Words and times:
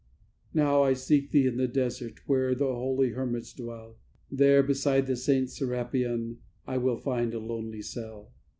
"Now 0.55 0.81
I 0.81 0.93
seek 0.93 1.29
Thee 1.29 1.45
in 1.45 1.57
the 1.57 1.67
desert, 1.67 2.27
where 2.27 2.55
the 2.55 2.65
holy 2.73 3.09
hermits 3.09 3.53
dwell; 3.53 3.97
There, 4.31 4.63
beside 4.63 5.05
the 5.05 5.15
saint 5.15 5.51
Serapion, 5.51 6.39
I 6.65 6.79
will 6.79 6.97
find 6.97 7.35
a 7.35 7.39
lonely 7.39 7.83
cell. 7.83 8.31